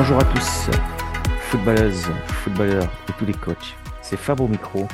[0.00, 0.70] Bonjour à tous,
[1.50, 2.06] footballeuses,
[2.44, 3.74] footballeurs et tous les coachs.
[4.00, 4.86] C'est Fab au micro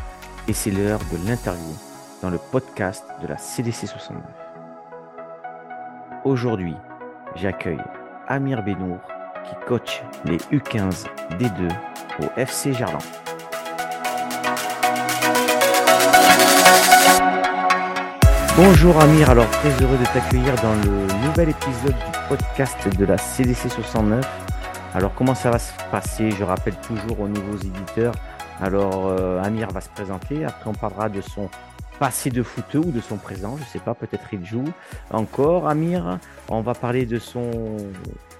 [0.48, 1.74] et c'est l'heure de l'interview
[2.22, 4.22] dans le podcast de la CDC 69.
[6.24, 6.74] Aujourd'hui,
[7.36, 7.82] j'accueille
[8.28, 8.96] Amir Benour
[9.44, 11.04] qui coach les U15
[11.38, 11.68] D2
[12.20, 13.02] au FC Gerland.
[18.56, 23.18] Bonjour Amir, alors très heureux de t'accueillir dans le nouvel épisode du podcast de la
[23.18, 24.44] CDC 69.
[24.94, 26.30] Alors comment ça va se passer?
[26.30, 28.14] Je rappelle toujours aux nouveaux éditeurs.
[28.60, 31.50] Alors euh, Amir va se présenter, après on parlera de son
[31.98, 34.64] passé de footeux ou de son présent, je ne sais pas, peut-être il joue
[35.10, 35.68] encore.
[35.68, 37.50] Amir, on va parler de son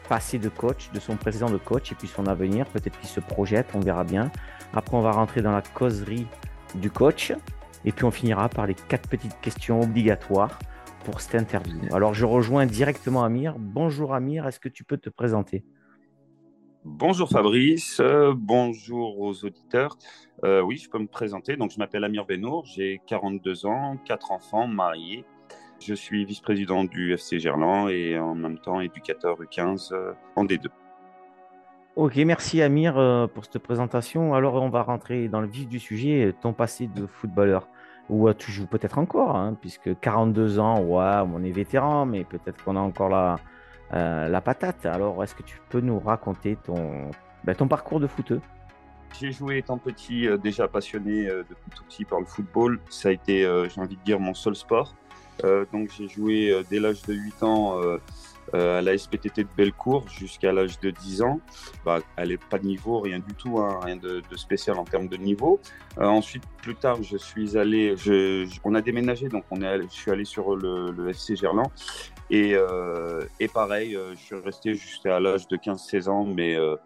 [0.09, 3.19] passé de coach, de son présent de coach et puis son avenir, peut-être qu'il se
[3.19, 4.31] projette, on verra bien.
[4.75, 6.29] Après on va rentrer dans la causerie
[6.77, 7.33] du coach
[7.85, 10.61] et puis on finira par les quatre petites questions obligatoires
[11.05, 11.81] pour cette interview.
[11.93, 13.57] Alors je rejoins directement Amir.
[13.59, 15.65] Bonjour Amir, est-ce que tu peux te présenter?
[16.87, 19.97] Bonjour Fabrice, euh, bonjour aux auditeurs.
[20.45, 21.57] Euh, oui, je peux me présenter.
[21.57, 25.25] Donc, je m'appelle Amir Benour, j'ai 42 ans, 4 enfants, marié.
[25.81, 30.67] Je suis vice-président du FC Gerland et en même temps éducateur U15 euh, en D2.
[31.97, 32.95] Ok, merci Amir
[33.33, 34.35] pour cette présentation.
[34.35, 37.67] Alors, on va rentrer dans le vif du sujet, ton passé de footballeur.
[38.11, 42.63] Ou tu joues peut-être encore, hein, puisque 42 ans, ouais, on est vétéran, mais peut-être
[42.63, 43.37] qu'on a encore la,
[43.95, 44.87] euh, la patate.
[44.87, 47.11] Alors, est-ce que tu peux nous raconter ton,
[47.45, 48.41] ben, ton parcours de footeux?
[49.21, 52.81] J'ai joué étant petit, euh, déjà passionné euh, depuis tout petit par le football.
[52.91, 54.95] Ça a été, j'ai envie de dire, mon seul sport.
[55.73, 57.81] donc, j'ai joué dès l'âge de 8 ans
[58.53, 61.41] à la SPTT de Bellecour jusqu'à l'âge de 10 ans.
[61.85, 65.09] Bah, elle n'est pas de niveau, rien du tout, hein, rien de, spécial en termes
[65.09, 65.61] de niveau.
[65.97, 67.95] ensuite, plus tard, je suis allé,
[68.65, 71.71] on a déménagé, donc on est je suis allé sur le, le FC Gerland
[72.31, 76.77] et, euh, et pareil, euh, je suis resté jusqu'à l'âge de 15-16 ans, mais euh,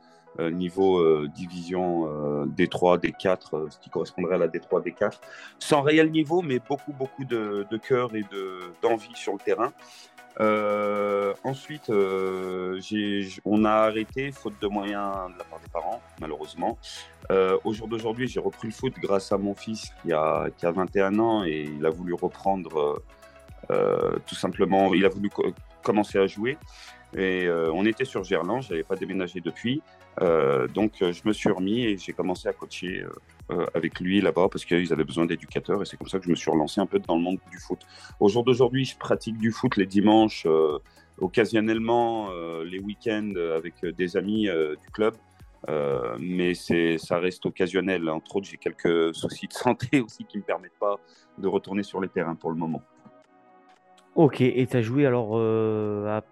[0.52, 2.06] niveau division
[2.46, 5.14] D3, D4, ce qui correspondrait à la D3, D4,
[5.58, 8.22] sans réel niveau, mais beaucoup, beaucoup de cœur et
[8.80, 9.72] d'envie sur le terrain.
[10.40, 12.80] Euh, ensuite, euh,
[13.44, 16.78] on a arrêté faute de moyens de la part des parents, malheureusement.
[17.30, 20.66] Euh, au jour d'aujourd'hui, j'ai repris le foot grâce à mon fils qui a, qui
[20.66, 23.02] a 21 ans et il a voulu reprendre
[23.70, 25.30] euh, tout simplement, il a voulu
[25.82, 26.56] commencer à jouer.
[27.16, 29.82] Et euh, on était sur Gerland, je n'avais pas déménagé depuis.
[30.20, 33.04] Euh, donc je me suis remis et j'ai commencé à coacher
[33.74, 36.36] avec lui là-bas parce qu'ils avaient besoin d'éducateurs et c'est comme ça que je me
[36.36, 37.80] suis relancé un peu dans le monde du foot.
[38.20, 40.46] Au jour d'aujourd'hui, je pratique du foot les dimanches,
[41.18, 42.30] occasionnellement
[42.62, 45.14] les week-ends avec des amis du club.
[46.20, 48.08] mais ça reste occasionnel.
[48.10, 50.98] Entre autres, j'ai quelques soucis de santé aussi qui ne me permettent pas
[51.38, 52.82] de retourner sur les terrains pour le moment.
[54.18, 56.24] Ok, et tu as joué alors euh, à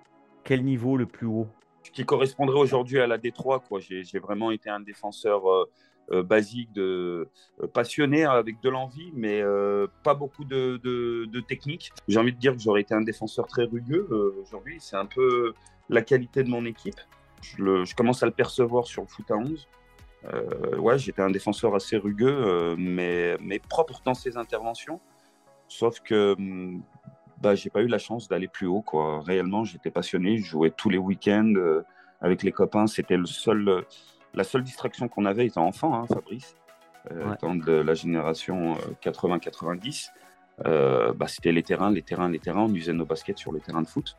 [0.43, 1.47] quel niveau le plus haut?
[1.85, 3.61] Ce qui correspondrait aujourd'hui à la D3.
[4.03, 5.71] J'ai vraiment été un défenseur euh, euh,
[6.11, 7.29] basique, de,
[7.73, 9.43] passionné, avec de l'envie, mais
[10.03, 11.93] pas beaucoup de, de, technique.
[12.09, 14.09] J'ai envie de dire que j'aurais été un défenseur très rugueux
[14.41, 14.77] aujourd'hui.
[14.81, 15.53] C'est un peu
[15.89, 17.01] la qualité de mon équipe.
[17.43, 19.69] Je, commence à le percevoir sur le foot à 11.
[20.79, 25.01] ouais, j'étais un défenseur assez rugueux, mais, mais propre dans ses interventions.
[25.69, 26.83] Sauf que hum,
[27.41, 28.83] bah, j'ai pas eu la chance d'aller plus haut.
[28.83, 29.23] Quoi.
[29.23, 30.39] Réellement, j'étais passionné.
[30.39, 31.83] Je jouais tous les week-ends euh,
[32.21, 32.87] avec les copains.
[32.87, 33.85] C'était le seul,
[34.37, 36.55] la seule distraction qu'on avait étant enfant, hein, Fabrice,
[37.11, 40.11] euh, étant de la génération 80-90.
[40.65, 42.63] Euh, bah, c'était les terrains, les terrains, les terrains.
[42.63, 44.17] On usait nos baskets sur les terrains de foot.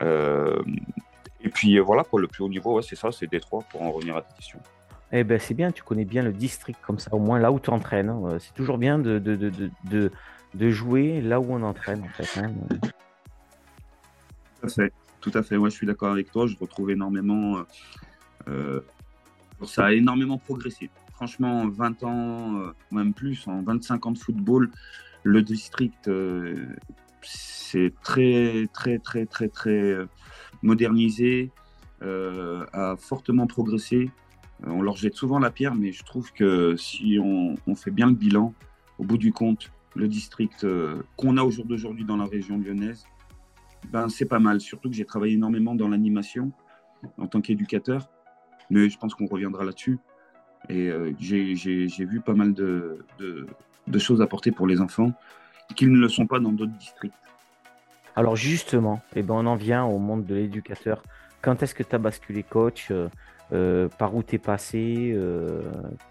[0.00, 3.90] et puis voilà, quoi, le plus haut niveau, ouais, c'est ça, c'est Détroit pour en
[3.90, 4.58] revenir à ta question.
[5.12, 7.60] Eh ben, c'est bien, tu connais bien le district comme ça, au moins là où
[7.60, 8.08] tu entraînes.
[8.08, 8.38] Hein.
[8.40, 10.10] C'est toujours bien de, de, de, de
[10.54, 12.40] de jouer là où on entraîne en fait.
[12.40, 12.52] Hein.
[14.60, 15.56] Tout à fait, tout à fait.
[15.56, 16.46] Ouais, je suis d'accord avec toi.
[16.46, 17.58] Je retrouve énormément.
[17.58, 17.64] Euh,
[18.48, 18.80] euh,
[19.66, 20.90] ça a énormément progressé.
[21.12, 24.70] Franchement, 20 ans, euh, même plus, en 25 ans de football,
[25.22, 26.10] le district,
[27.22, 29.96] c'est très, très, très, très, très
[30.62, 31.50] modernisé,
[32.02, 34.10] a fortement progressé.
[34.66, 38.06] On leur jette souvent la pierre, mais je trouve que si on, on fait bien
[38.08, 38.52] le bilan,
[38.98, 42.58] au bout du compte, le district euh, qu'on a au jour d'aujourd'hui dans la région
[42.58, 43.06] lyonnaise,
[43.90, 44.60] ben, c'est pas mal.
[44.60, 46.52] Surtout que j'ai travaillé énormément dans l'animation
[47.18, 48.08] en tant qu'éducateur.
[48.70, 49.98] Mais je pense qu'on reviendra là-dessus.
[50.68, 55.12] Et euh, j'ai vu pas mal de, de, choses apportées pour les enfants
[55.76, 57.14] qui ne le sont pas dans d'autres districts.
[58.16, 61.02] Alors justement, eh ben on en vient au monde de l'éducateur.
[61.42, 63.08] Quand est-ce que tu as basculé coach euh,
[63.52, 65.60] euh, par où tu es passé, euh,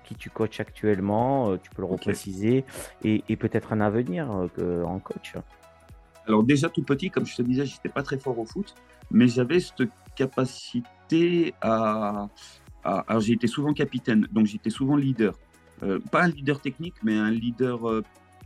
[0.04, 2.66] qui tu coaches actuellement, tu peux le repréciser,
[3.04, 5.34] et, peut-être un avenir en coach?
[6.28, 8.76] Alors déjà tout petit, comme je te disais, j'étais pas très fort au foot,
[9.12, 10.88] mais j'avais cette capacité
[11.62, 12.28] à,
[12.84, 15.34] alors été souvent capitaine, donc j'étais souvent leader.
[16.12, 17.80] pas un leader technique, mais un leader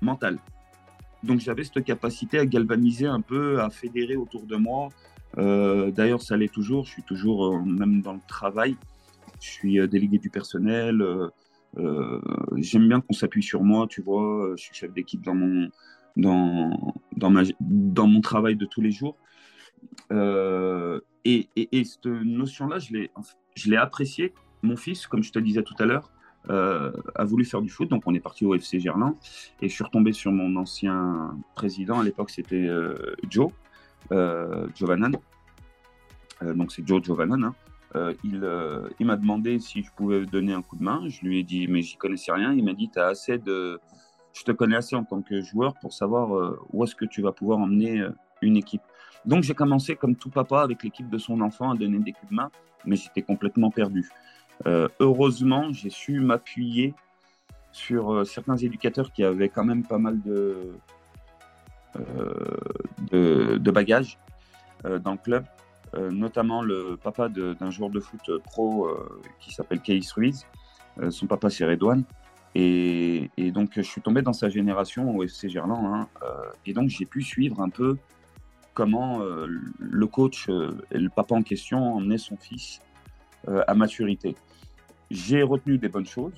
[0.02, 0.38] mental.
[1.24, 4.90] Donc j'avais cette capacité à galvaniser un peu, à fédérer autour de moi.
[5.36, 6.86] D'ailleurs, ça l'est toujours.
[6.86, 8.76] Je suis toujours, même dans le travail,
[9.42, 11.04] je suis délégué du personnel.
[12.56, 14.54] J'aime bien qu'on s'appuie sur moi, tu vois.
[14.56, 15.70] Je suis chef d'équipe dans mon,
[16.16, 19.16] dans, dans mon travail de tous les jours.
[21.28, 24.34] Euh, et, et, cette notion-là, je l'ai appréciée.
[24.64, 26.12] Mon fils, comme je te disais tout à l'heure,
[26.50, 29.16] euh, a voulu faire du foot, donc on est parti au FC Gerland.
[29.62, 33.52] Et je suis retombé sur mon ancien président, à l'époque c'était euh, Joe,
[34.76, 35.12] Giovannan.
[36.42, 37.44] donc c'est Joe Giovannan.
[37.96, 38.14] Hein.
[38.24, 38.40] il,
[39.06, 41.02] m'a demandé si je pouvais donner un coup de main.
[41.08, 42.54] Je lui ai dit, mais j'y connaissais rien.
[42.54, 43.80] Il m'a dit, tu as assez de,
[44.38, 47.22] je te connais assez en tant que joueur pour savoir euh, où est-ce que tu
[47.22, 48.84] vas pouvoir emmener euh, une équipe.
[49.26, 52.30] Donc j'ai commencé comme tout papa avec l'équipe de son enfant à donner des coups
[52.30, 52.52] de main,
[52.86, 54.10] mais j'étais complètement perdu.
[54.66, 56.94] Euh, heureusement, j'ai su m'appuyer
[57.72, 60.72] sur certains éducateurs qui avaient quand même pas mal de,
[63.12, 64.18] de, bagages
[64.84, 65.46] dans le club,
[65.94, 68.90] notamment le papa d'un joueur de foot pro
[69.40, 70.48] qui s'appelle Keis Ruiz.
[71.12, 72.04] son papa c'est Redouane.
[72.60, 75.86] Et, donc, je suis tombé dans sa génération au FC Gerland.
[75.86, 77.98] Hein, euh, et donc, j'ai pu suivre un peu
[78.78, 79.48] comment euh,
[79.80, 82.80] le coach euh, et le papa en question emmenaient son fils
[83.68, 84.36] à maturité.
[85.10, 86.34] J'ai retenu des bonnes choses.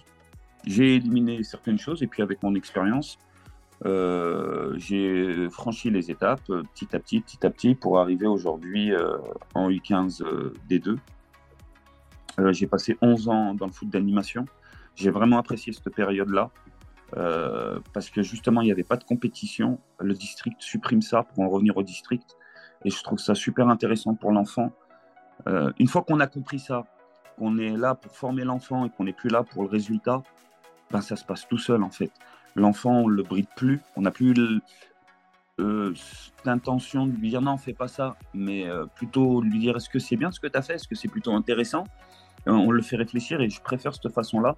[0.66, 2.04] J'ai éliminé certaines choses.
[2.04, 3.18] Et puis, avec mon expérience,
[3.84, 8.92] j'ai franchi les étapes petit à petit, petit à petit, pour arriver aujourd'hui
[9.56, 10.22] en U15
[10.70, 10.98] D2.
[12.52, 14.46] j'ai passé 11 ans dans le foot d'animation.
[14.96, 16.52] J'ai vraiment apprécié cette période-là.
[17.18, 19.80] Euh, parce que justement, il n'y avait pas de compétition.
[20.00, 22.38] Le district supprime ça pour en revenir au district.
[22.86, 24.72] Et je trouve ça super intéressant pour l'enfant.
[25.48, 26.86] Euh, une fois qu'on a compris ça,
[27.38, 30.22] qu'on est là pour former l'enfant et qu'on n'est plus là pour le résultat,
[30.92, 32.12] ben ça se passe tout seul en fait.
[32.56, 33.82] L'enfant, on ne le bride plus.
[33.96, 34.34] On n'a plus
[35.60, 35.94] euh,
[36.46, 38.66] l'intention de lui dire non, fais pas ça, mais
[38.96, 41.08] plutôt lui dire est-ce que c'est bien ce que tu as fait, est-ce que c'est
[41.08, 41.86] plutôt intéressant?
[42.46, 44.56] On le fait réfléchir et je préfère cette façon-là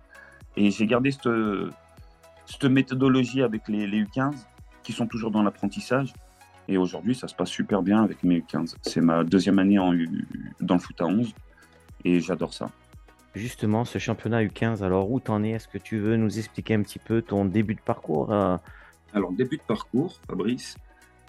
[0.56, 1.28] et j'ai gardé cette,
[2.52, 4.34] cette, méthodologie avec les, U15
[4.84, 6.14] qui sont toujours dans l'apprentissage.
[6.68, 8.76] Et aujourd'hui, ça se passe super bien avec mes U15.
[8.82, 9.94] C'est ma deuxième année en
[10.60, 11.34] dans le foot à 11
[12.06, 12.70] et j'adore ça.
[13.36, 15.52] Justement, ce championnat U15, alors où t'en es?
[15.52, 18.58] Est-ce que tu veux nous expliquer un petit peu ton début de parcours euh?
[19.14, 20.76] Alors, début de parcours, Fabrice,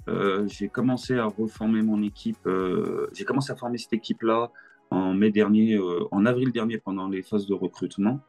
[0.08, 2.46] euh, j'ai commencé à reformer mon équipe.
[2.46, 4.50] euh, j'ai commencé à former cette équipe-là
[4.90, 8.20] en mai dernier, euh, en avril dernier, pendant les phases de recrutement.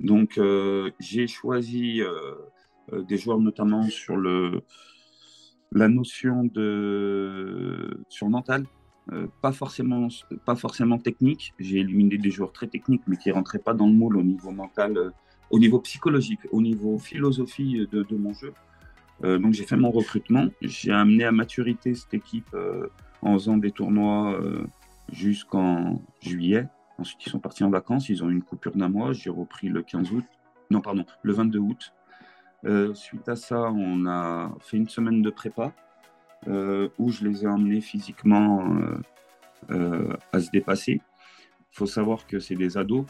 [0.00, 2.34] Donc, euh, j'ai choisi euh,
[2.92, 4.62] euh, des joueurs notamment sur le,
[5.72, 8.64] la notion de sur mental,
[9.40, 10.08] pas forcément
[10.44, 11.54] pas forcément technique.
[11.58, 14.50] J'ai éliminé des joueurs très techniques, mais qui rentraient pas dans le moule au niveau
[14.50, 15.12] mental,
[15.50, 18.52] au niveau psychologique, au niveau philosophie de, de mon jeu.
[19.22, 20.48] donc, j'ai fait mon recrutement.
[20.60, 22.54] J'ai amené à maturité cette équipe
[23.22, 24.38] en faisant des tournois
[25.10, 26.66] jusqu'en juillet.
[26.98, 28.08] Ensuite, ils sont partis en vacances.
[28.08, 29.12] Ils ont eu une coupure d'un mois.
[29.12, 30.24] J'ai repris le 15 août.
[30.70, 31.92] Non, pardon, le 22 août.
[32.64, 35.72] Euh, suite à ça, on a fait une semaine de prépa
[36.48, 38.64] euh, où je les ai emmenés physiquement
[39.70, 41.00] euh, à se dépasser.
[41.72, 43.06] Il faut savoir que c'est des ados,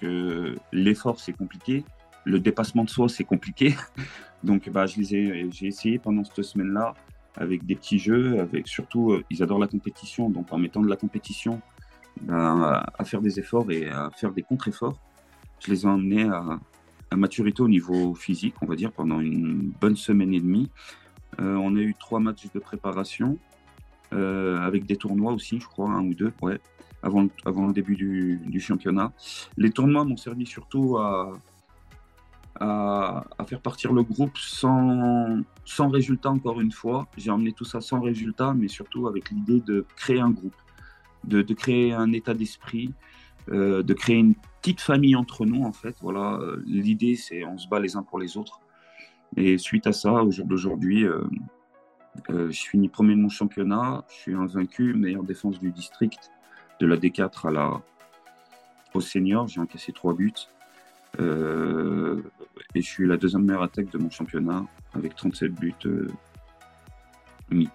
[0.00, 1.84] que l'effort c'est compliqué,
[2.24, 3.74] le dépassement de soi c'est compliqué.
[4.44, 6.94] Donc, bah, je les ai, j'ai essayé pendant cette semaine-là
[7.36, 10.30] avec des petits jeux, avec surtout, ils adorent la compétition.
[10.30, 11.60] Donc, en mettant de la compétition
[12.28, 14.98] à, faire des efforts et à faire des contre-efforts.
[15.60, 16.58] Je les ai emmenés à,
[17.14, 20.70] maturité au niveau physique, on va dire, pendant une bonne semaine et demie.
[21.40, 23.38] Euh, on a eu trois matchs de préparation,
[24.14, 26.58] euh, avec des tournois aussi, je crois, un ou deux, ouais,
[27.02, 29.12] avant, le début du, championnat.
[29.58, 31.32] Les tournois m'ont servi surtout à,
[32.60, 37.06] à, faire partir le groupe sans, sans résultat, encore une fois.
[37.16, 40.54] J'ai emmené tout ça sans résultat, mais surtout avec l'idée de créer un groupe
[41.24, 42.92] de, créer un état d'esprit,
[43.50, 45.96] euh, de créer une petite famille entre nous, en fait.
[46.00, 48.60] Voilà, euh, l'idée, c'est on se bat les uns pour les autres.
[49.36, 51.22] Et suite à ça, au jour d'aujourd'hui, euh,
[52.28, 56.30] je finis premier de mon championnat, je suis invaincu, meilleure défense du district,
[56.80, 57.82] de la D4 à la,
[58.92, 60.32] au senior, j'ai encaissé trois buts.
[61.18, 65.74] et je suis la deuxième meilleure attaque de mon championnat avec 37 buts
[67.50, 67.68] mis.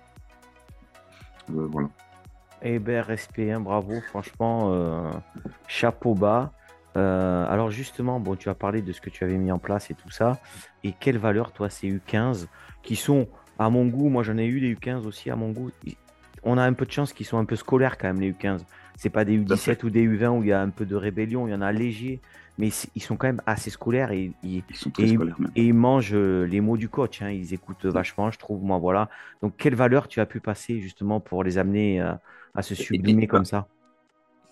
[1.48, 1.90] voilà.
[2.62, 5.12] Eh bien, respect, hein, bravo, franchement, euh,
[5.68, 6.52] chapeau bas.
[6.96, 9.92] Euh, alors justement, bon, tu as parlé de ce que tu avais mis en place
[9.92, 10.40] et tout ça.
[10.84, 12.48] Et quelle valeur, toi, ces U15
[12.82, 13.28] qui sont,
[13.60, 15.70] à mon goût, moi j'en ai eu des U15 aussi, à mon goût.
[16.44, 18.62] On a un peu de chance qu'ils sont un peu scolaires quand même, les U15.
[18.96, 21.48] C'est pas des U17 ou des U20 où il y a un peu de rébellion,
[21.48, 22.20] il y en a léger,
[22.58, 24.64] mais ils sont quand même assez scolaires et, ils,
[24.98, 25.18] et,
[25.56, 27.22] ils mangent euh, les mots du coach.
[27.22, 27.30] Hein.
[27.30, 28.64] Ils écoutent vachement, je trouve.
[28.64, 29.10] Moi, voilà.
[29.44, 32.14] Donc, quelle valeur tu as pu passer justement pour les amener euh,
[32.56, 33.68] à se sublimer comme ça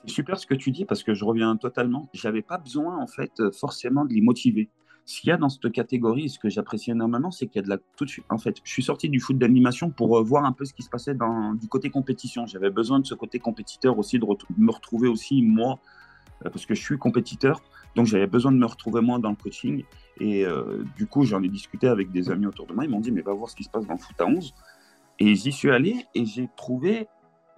[0.05, 2.09] C'est super ce que tu dis parce que je reviens totalement.
[2.13, 4.69] J'avais pas besoin en fait euh, forcément de les motiver.
[5.05, 7.63] Ce qu'il y a dans cette catégorie, ce que j'apprécie énormément, c'est qu'il y a
[7.63, 8.25] de la tout de suite.
[8.29, 10.89] En fait, je suis sorti du foot d'animation pour voir un peu ce qui se
[10.89, 12.47] passait dans, du côté compétition.
[12.47, 14.25] J'avais besoin de ce côté compétiteur aussi, de
[14.57, 15.77] me retrouver aussi moi,
[16.41, 17.61] parce que je suis compétiteur
[17.95, 19.83] donc j'avais besoin de me retrouver moi dans le coaching.
[20.19, 22.83] Et euh, du coup, j'en ai discuté avec des amis autour de moi.
[22.83, 24.53] Ils m'ont dit, mais va voir ce qui se passe dans le foot à 11.
[25.19, 27.07] Et j'y suis allé et j'ai trouvé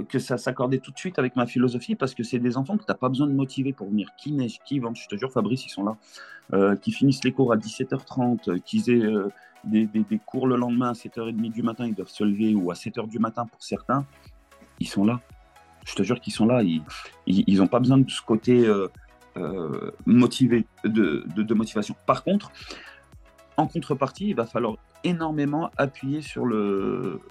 [0.10, 2.84] que ça s'accordait tout de suite avec ma philosophie parce que c'est des enfants que
[2.84, 4.10] tu n'as pas besoin de motiver pour venir.
[4.18, 5.98] Qui neige, qui vente, je te jure, Fabrice, ils sont là.
[6.54, 9.30] Euh, qui finissent les cours à 17h30, qu'ils aient euh,
[9.64, 12.74] des, des, cours le lendemain à 7h30 du matin, ils doivent se lever ou à
[12.76, 14.06] 7h du matin pour certains.
[14.80, 15.20] Ils sont là.
[15.86, 16.62] Je te jure qu'ils sont là.
[16.64, 18.68] Ils n'ont pas besoin de ce côté.
[19.38, 21.96] Euh, motivé de, de, motivation.
[22.08, 22.52] Par contre,
[23.56, 27.22] en contrepartie, il va falloir énormément appuyer sur le,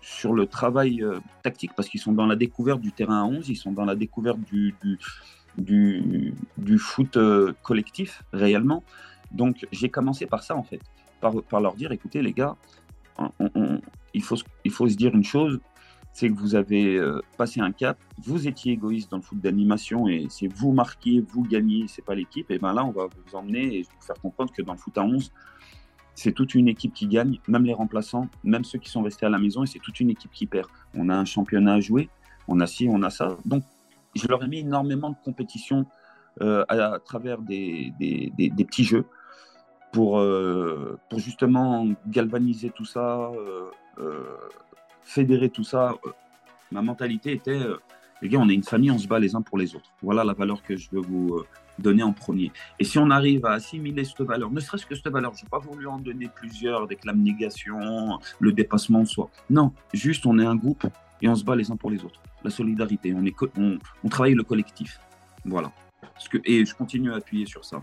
[0.00, 3.48] sur le travail euh, tactique parce qu'ils sont dans la découverte du terrain à 11,
[3.48, 4.74] ils sont dans la découverte du,
[5.58, 8.82] du, du, foot euh, collectif réellement.
[9.32, 10.80] Donc j'ai commencé par ça en fait,
[11.20, 12.56] par, par leur dire écoutez les gars,
[14.14, 15.60] il, faut, il faut se dire une chose,
[16.12, 20.08] c'est que vous avez euh, passé un cap, vous étiez égoïste dans le foot d'animation
[20.08, 22.50] et c'est vous marquez, vous gagnez, c'est pas l'équipe.
[22.50, 24.96] Et ben là, on va vous emmener et vous faire comprendre que dans le foot
[24.98, 25.32] à 11,
[26.20, 29.28] c'est toute une équipe qui gagne, même les remplaçants, même ceux qui sont restés à
[29.28, 30.68] la maison, et c'est toute une équipe qui perd.
[30.94, 32.08] On a un championnat à jouer,
[32.48, 33.36] on a ci, on a ça.
[33.44, 33.62] Donc,
[34.14, 35.86] je leur ai mis énormément de compétition
[36.40, 37.92] euh, à, travers des,
[38.68, 39.04] petits jeux
[39.92, 43.30] pour, euh, pour justement galvaniser tout ça
[45.10, 46.10] fédérer tout ça, euh,
[46.70, 47.80] ma mentalité était, euh,
[48.22, 49.90] les gars, on est une famille, on se bat les uns pour les autres.
[50.02, 51.46] Voilà la valeur que je veux vous euh,
[51.80, 52.52] donner en premier.
[52.78, 55.48] Et si on arrive à assimiler cette valeur, ne serait-ce que cette valeur, je n'ai
[55.48, 59.30] pas voulu en donner plusieurs avec l'abnégation, le dépassement de soi.
[59.48, 60.86] Non, juste on est un groupe
[61.22, 62.20] et on se bat les uns pour les autres.
[62.44, 64.98] La solidarité, on, est on, travaille le collectif.
[65.44, 65.72] Voilà.
[66.30, 67.82] que, et je continue à appuyer sur ça.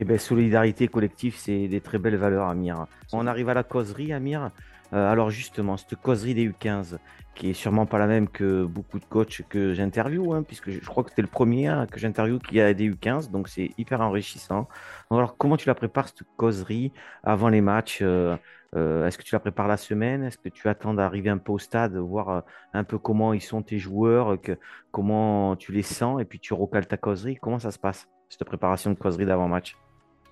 [0.00, 2.86] Eh bien, solidarité collective, c'est des très belles valeurs, Amir.
[3.12, 4.50] On arrive à la causerie, Amir?
[4.92, 6.98] Euh, alors justement, cette causerie des U15,
[7.34, 10.80] qui est sûrement pas la même que beaucoup de coachs que j'interviewe, hein, puisque je,
[10.80, 14.00] crois que c'était le premier hein, que j'interviewe qui a des U15, donc c'est hyper
[14.00, 14.68] enrichissant.
[15.10, 16.92] Alors comment tu la prépares cette causerie
[17.22, 18.36] avant les matchs euh,
[18.76, 20.24] euh, Est-ce que tu la prépares la semaine?
[20.24, 23.62] Est-ce que tu attends d'arriver un peu au stade, voir un peu comment ils sont
[23.62, 24.58] tes joueurs, que,
[24.90, 27.36] comment tu les sens, et puis tu recales ta causerie?
[27.36, 29.76] Comment ça se passe, cette préparation de causerie d'avant-match?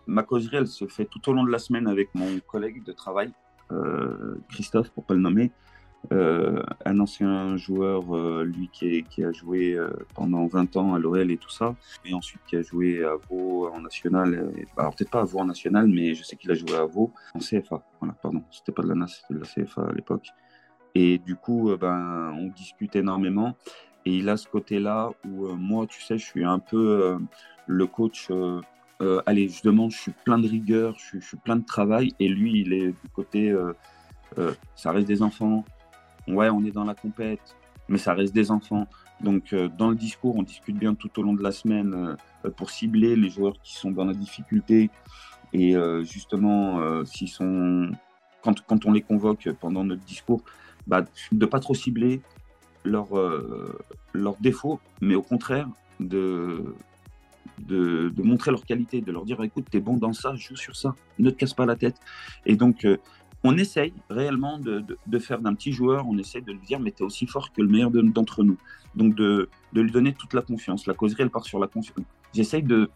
[0.07, 2.93] Ma causerie, elle se fait tout au long de la semaine avec mon collègue de
[2.93, 3.33] travail
[4.49, 5.51] Christophe, pour pas le nommer,
[6.13, 9.79] euh, un ancien joueur, euh, lui qui, a joué
[10.15, 13.69] pendant 20 ans à l'OL et tout ça, et ensuite qui a joué à Vaux
[13.69, 16.75] en national, alors peut-être pas à Vaux en national, mais je sais qu'il a joué
[16.75, 17.83] à Vaux en CFA.
[18.01, 20.29] Voilà, pardon, c'était pas de la NAS, c'était de la CFA à l'époque.
[20.95, 23.57] Et du coup, ben, on discute énormément.
[24.07, 27.19] Et il a ce côté-là où moi, tu sais, je suis un peu
[27.67, 28.61] le coach euh,
[29.27, 32.61] allez, je demande, je suis plein de rigueur, je, suis plein de travail, et lui,
[32.61, 33.73] il est du côté, euh,
[34.39, 35.65] euh, ça reste des enfants.
[36.29, 37.57] Ouais, on est dans la compète,
[37.89, 38.87] mais ça reste des enfants.
[39.21, 42.17] Donc, dans le discours, on discute bien tout au long de la semaine
[42.57, 44.91] pour cibler les joueurs qui sont dans la difficulté
[45.55, 47.91] et justement, s'ils sont,
[48.43, 50.43] quand, quand, on les convoque pendant notre discours,
[50.87, 52.21] bah, de pas trop cibler
[52.85, 53.09] leurs
[54.13, 55.69] leur défauts, mais au contraire
[56.01, 56.75] de
[57.59, 60.95] de, montrer leur qualité, de leur dire écoute, t'es bon dans ça, joue sur ça,
[61.19, 61.97] ne te casse pas la tête.
[62.45, 62.97] Et donc, euh,
[63.45, 67.05] on essaye réellement de, faire d'un petit joueur, on essaye de lui dire mais t'es
[67.05, 68.57] aussi fort que le meilleur d'entre nous.
[68.95, 70.87] Donc, de, lui donner toute la confiance.
[70.87, 71.97] La causerie, elle part sur la confiance.
[72.33, 72.91] J'essaye de,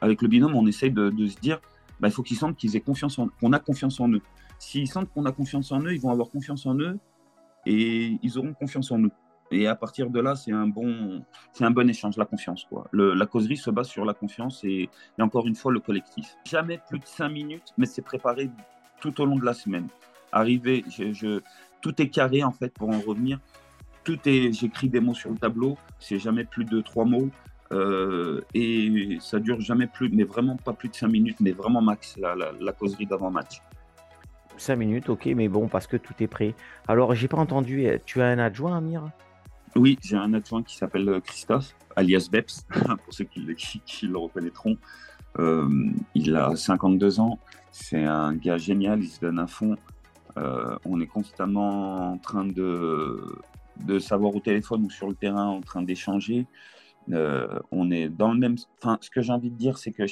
[0.00, 1.60] avec, le binôme, on essaye de, se dire
[2.00, 4.20] bah, il faut qu'ils sentent qu'ils aient confiance en, qu'on a confiance en eux.
[4.58, 6.98] S'ils sentent qu'on a confiance en eux, ils vont avoir confiance en eux
[7.66, 9.10] et ils auront confiance en nous.
[9.52, 12.66] Et à partir de là, c'est un bon, c'est un bon échange, la confiance.
[12.68, 12.88] Quoi.
[12.92, 14.88] la causerie se base sur la confiance et,
[15.20, 16.36] encore une fois le collectif.
[16.44, 18.50] Jamais plus de cinq minutes, mais c'est préparé
[19.00, 19.88] tout au long de la semaine.
[20.32, 20.84] Arrivé,
[21.82, 23.38] tout est carré en fait pour en revenir.
[24.04, 25.76] Tout est, j'écris des mots sur le tableau.
[25.98, 27.28] C'est jamais plus de trois mots.
[27.72, 31.80] Euh, et ça dure jamais plus, mais vraiment pas plus de cinq minutes, mais vraiment
[31.80, 33.62] max la, la causerie d'avant-match.
[34.58, 36.54] 5 minutes, ok, mais bon, parce que tout est prêt.
[36.86, 39.10] Alors, j'ai pas entendu, tu as un adjoint, Amir?
[39.76, 42.66] Oui, j'ai un adjoint qui s'appelle euh, Christophe, alias Beps,
[43.04, 43.40] pour ceux qui,
[44.06, 44.76] le reconnaîtront.
[45.38, 45.68] Euh,
[46.14, 47.38] il a 52 ans,
[47.70, 49.76] c'est un gars génial, il se donne à fond.
[50.36, 53.22] Euh, on est constamment en train de,
[53.80, 56.46] de savoir au téléphone ou sur le terrain en train d'échanger.
[57.10, 58.56] Euh, on est dans le même.
[58.78, 60.04] Enfin, ce que j'ai envie de dire, c'est que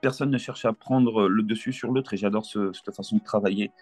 [0.00, 3.72] personne ne cherche à prendre le dessus sur l'autre et j'adore cette façon de travailler.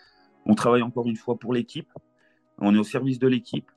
[0.46, 1.92] On travaille encore une fois pour l'équipe,
[2.58, 3.70] on est au service de l'équipe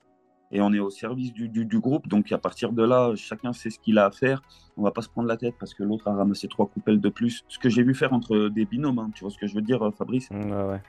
[0.52, 2.08] et on est au service du, groupe.
[2.08, 4.42] Donc à partir de là, chacun sait ce qu'il a à faire.
[4.76, 7.08] On va pas se prendre la tête parce que l'autre a ramassé trois coupelles de
[7.08, 7.44] plus.
[7.48, 9.62] Ce que j'ai vu faire entre des binômes, hein, tu vois ce que je veux
[9.62, 10.28] dire, Fabrice?
[10.30, 10.82] Ouais, ouais.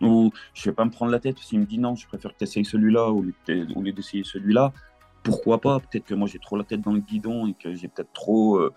[0.00, 2.38] Ou je vais pas me prendre la tête s'il me dit non, je préfère que
[2.38, 4.72] tu essayes celui-là au lieu d'essayer celui-là.
[5.22, 5.80] Pourquoi pas?
[5.80, 8.56] Peut-être que moi j'ai trop la tête dans le guidon et que j'ai peut-être trop,
[8.56, 8.72] euh,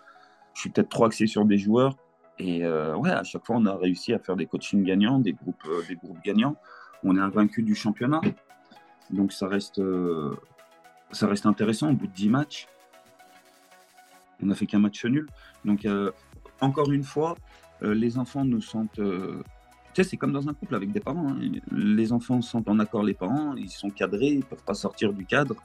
[0.53, 1.95] je suis peut-être trop axé sur des joueurs.
[2.39, 5.33] Et euh, ouais, à chaque fois on a réussi à faire des coachings gagnants, des
[5.33, 6.55] groupes, euh, des groupes gagnants.
[7.03, 8.21] On est invaincu du championnat.
[9.11, 10.35] Donc ça reste, euh,
[11.11, 12.67] ça reste intéressant au bout de 10 matchs.
[14.41, 15.27] On n'a fait qu'un match nul.
[15.65, 16.11] Donc euh,
[16.61, 17.35] encore une fois,
[17.83, 18.99] euh, les enfants nous sentent...
[18.99, 19.03] tu
[19.93, 21.29] sais, c'est comme dans un couple avec des parents.
[21.29, 21.39] Hein.
[21.71, 25.13] Les enfants sont en accord les parents, ils sont cadrés, ils ne peuvent pas sortir
[25.13, 25.55] du cadre.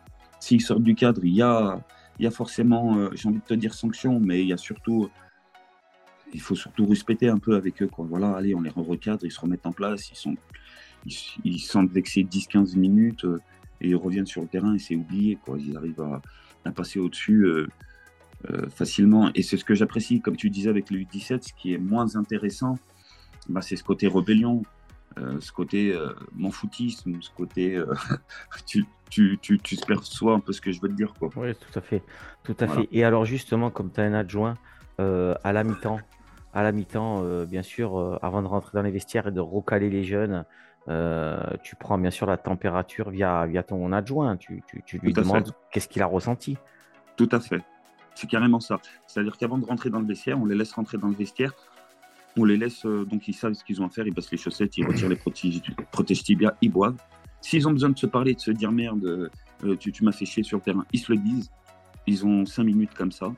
[0.40, 1.80] S'ils sortent du cadre, il y a,
[2.18, 5.08] y a forcément, j'ai envie de te dire sanction, mais il y a surtout
[6.32, 7.86] il faut surtout respecter un peu avec eux.
[7.86, 8.04] Quoi.
[8.08, 10.36] Voilà, allez, on les recadre, ils se remettent en place, ils sont,
[11.44, 13.40] ils, sentent vexer 10-15 minutes euh,
[13.80, 15.38] et ils reviennent sur le terrain et c'est oublié.
[15.44, 15.58] Quoi.
[15.58, 17.68] Ils arrivent à, passer au-dessus euh,
[18.50, 19.30] euh, facilement.
[19.34, 22.16] Et c'est ce que j'apprécie, comme tu disais avec le U17, ce qui est moins
[22.16, 22.76] intéressant,
[23.48, 24.62] bah, c'est ce côté rébellion.
[25.16, 25.96] ce côté
[26.34, 27.80] mon foutisme, ce côté
[28.66, 31.14] tu, tu, tu, tu perçois un peu ce que je veux te dire.
[31.14, 31.30] Quoi.
[31.36, 32.02] Oui, tout à fait.
[32.42, 32.88] Tout à fait.
[32.90, 34.56] Et alors justement, comme tu as un adjoint,
[34.98, 36.00] à la mi-temps,
[36.52, 40.02] à la mi-temps, bien sûr, avant de rentrer dans les vestiaires et de recaler les
[40.02, 40.44] jeunes,
[40.88, 44.36] euh, tu prends bien sûr la température via, via ton adjoint.
[44.36, 46.56] Tu, tu, lui demandes qu'est-ce qu'il a ressenti.
[47.16, 47.62] Tout à fait.
[48.14, 48.80] C'est carrément ça.
[49.06, 51.52] C'est-à-dire qu'avant de rentrer dans le vestiaire, on les laisse rentrer dans le vestiaire.
[52.38, 54.06] On les laisse, euh, donc ils savent ce qu'ils ont à faire.
[54.06, 56.96] Ils baissent les chaussettes, ils retirent les protèges tibias, ils boivent.
[57.40, 59.30] S'ils ont besoin de se parler, de se dire merde,
[59.64, 61.50] euh, tu, tu m'as fait chier sur le terrain, ils se le disent.
[62.06, 63.32] Ils ont cinq minutes comme ça.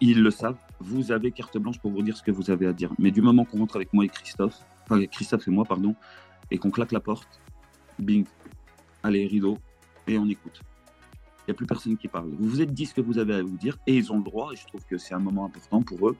[0.00, 0.56] ils le savent.
[0.80, 2.90] Vous avez carte blanche pour vous dire ce que vous avez à dire.
[2.98, 5.94] Mais du moment qu'on rentre avec moi et Christophe, enfin Christophe et moi, pardon,
[6.50, 7.40] et qu'on claque la porte,
[7.98, 8.24] bing,
[9.02, 9.58] allez, rideau,
[10.06, 10.60] et on écoute.
[11.40, 12.28] Il n'y a plus personne qui parle.
[12.38, 14.24] Vous vous êtes dit ce que vous avez à vous dire, et ils ont le
[14.24, 16.16] droit, et je trouve que c'est un moment important pour eux.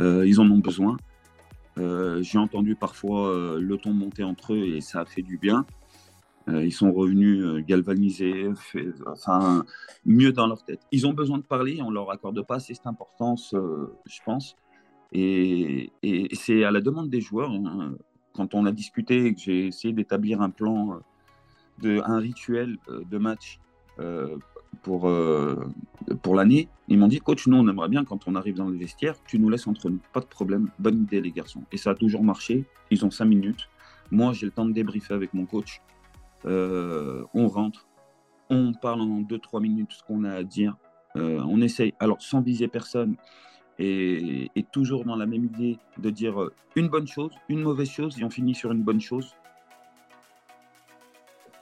[0.00, 0.96] Euh, ils en ont besoin.
[1.78, 5.36] Euh, j'ai entendu parfois euh, le ton monter entre eux, et ça a fait du
[5.36, 5.66] bien.
[6.48, 8.48] ils sont revenus galvanisés,
[9.06, 9.64] enfin,
[10.04, 10.80] mieux dans leur tête.
[10.92, 14.56] Ils ont besoin de parler, on leur accorde pas assez cette importance, je pense.
[15.12, 15.90] Et,
[16.32, 17.50] c'est à la demande des joueurs.
[17.50, 17.96] Hein
[18.36, 20.98] quand on a discuté et que j'ai essayé d'établir un plan, euh,
[21.78, 23.58] de, un rituel euh, de match
[23.98, 24.36] euh,
[24.82, 25.10] pour,
[26.22, 28.76] pour l'année, ils m'ont dit Coach, nous, on aimerait bien quand on arrive dans le
[28.76, 29.98] vestiaire, tu nous laisses entre nous.
[30.12, 31.62] Pas de problème, bonne idée, les garçons.
[31.72, 32.66] Et ça a toujours marché.
[32.90, 33.68] Ils ont cinq minutes.
[34.12, 35.80] Moi, j'ai le temps de débriefer avec mon coach.
[36.44, 37.88] on rentre,
[38.50, 40.76] on parle en deux, trois minutes ce qu'on a à dire.
[41.14, 43.16] on essaye, alors sans viser personne,
[43.78, 48.18] et, toujours dans la même idée de dire euh, une bonne chose, une mauvaise chose,
[48.20, 49.34] et on finit sur une bonne chose.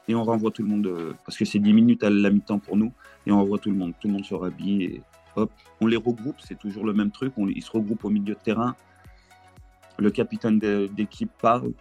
[0.08, 2.58] Et on renvoie tout le monde, euh, parce que c'est 10 minutes à la mi-temps
[2.58, 2.92] pour nous,
[3.26, 3.94] et on renvoie tout le monde.
[4.00, 5.02] Tout le monde se rhabille, et
[5.36, 5.50] hop,
[5.80, 8.74] on les regroupe, c'est toujours le même truc, ils se regroupent au milieu de terrain.
[9.98, 11.72] Le capitaine d'équipe parle,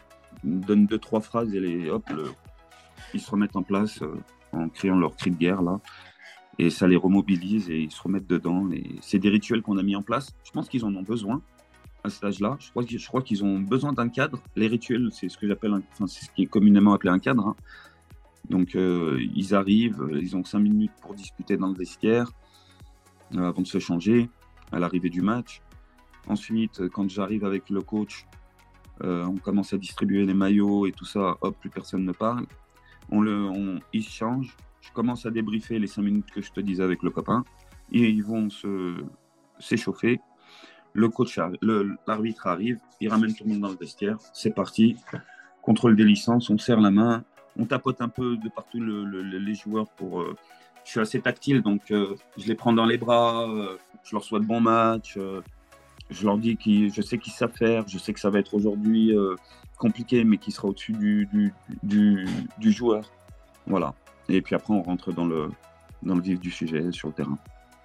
[0.44, 2.04] donne deux, trois phrases, et les, hop,
[3.14, 4.16] ils se remettent en place euh,
[4.52, 5.80] en criant leur cri de guerre, là
[6.60, 8.70] et ça les remobilise et ils se remettent dedans.
[8.72, 10.34] Et c'est des rituels qu'on a mis en place.
[10.44, 11.42] Je pense qu'ils en ont besoin
[12.04, 12.58] à cet âge-là.
[12.60, 14.40] Je crois, qu'ils ont besoin d'un cadre.
[14.56, 17.48] Les rituels, c'est ce que j'appelle, enfin, c'est ce qui est communément appelé un cadre.
[17.48, 17.56] Hein.
[18.50, 22.30] Donc euh, ils arrivent, ils ont cinq minutes pour discuter dans le vestiaire
[23.36, 24.30] euh, avant de se changer
[24.72, 25.62] à l'arrivée du match.
[26.28, 28.26] Ensuite, quand j'arrive avec le coach,
[29.04, 31.38] euh, on commence à distribuer les maillots et tout ça.
[31.42, 32.46] Hop, plus personne ne parle.
[33.10, 36.84] On le, ils changent je commence à débriefer les cinq minutes que je te disais
[36.84, 37.44] avec le copain.
[37.92, 38.48] Et ils vont
[39.60, 40.20] s'échauffer.
[40.94, 41.40] Le coach,
[42.08, 44.18] l'arbitre arrive, il ramène tout le monde dans le vestiaire.
[44.34, 44.96] C'est parti.
[45.62, 47.24] Contrôle des licences, on serre la main,
[47.58, 50.22] on tapote un peu de partout les joueurs pour.
[50.22, 50.36] Euh,
[50.84, 54.24] je suis assez tactile, donc euh, je les prends dans les bras, euh, je leur
[54.24, 55.18] souhaite bon match,
[56.10, 58.54] je leur dis que je sais qu'ils savent faire, je sais que ça va être
[58.54, 59.16] aujourd'hui
[59.78, 60.94] compliqué, mais qui sera au-dessus
[61.84, 63.10] du, joueur.
[63.66, 63.94] Voilà.
[64.30, 65.50] Et puis après, on rentre dans le,
[66.02, 67.38] dans le vif du sujet sur le terrain.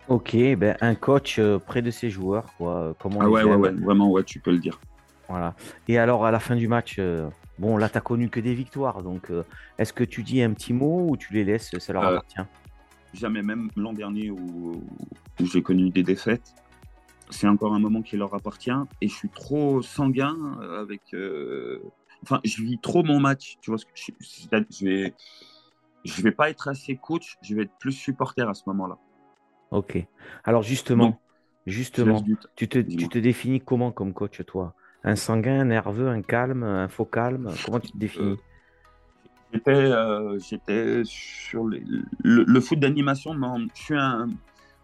[0.09, 2.95] Ok, ben un coach euh, près de ses joueurs, quoi.
[2.99, 4.81] Comment ah ouais, ouais, ouais, vraiment, ouais, tu peux le dire.
[5.29, 5.55] Voilà.
[5.87, 9.03] Et alors, à la fin du match, euh, bon, là, tu connu que des victoires.
[9.03, 9.43] Donc, euh,
[9.77, 12.41] est-ce que tu dis un petit mot ou tu les laisses Ça leur appartient?
[13.13, 14.83] Jamais, même l'an dernier où,
[15.41, 16.55] où j'ai connu des défaites.
[17.29, 18.71] C'est encore un moment qui leur appartient.
[19.03, 20.37] Et je suis trop sanguin
[20.79, 21.03] avec.
[22.23, 23.59] Enfin, je vis trop mon match.
[23.61, 24.13] Tu vois ce que je,
[24.71, 25.15] je vais
[26.09, 28.99] je vais pas être assez coach, je vais être plus supporter à ce moment-là.
[29.71, 29.99] Ok.
[30.45, 31.21] Alors justement,
[31.67, 32.25] justement,
[32.57, 34.75] tu te, tu te définis comment comme coach, toi?
[35.05, 37.53] Un sanguin, un nerveux, un calme, un faux calme?
[37.65, 38.37] Comment tu te définis?
[39.69, 43.35] Euh, J'étais sur le, foot d'animation.
[43.75, 44.29] Je suis un,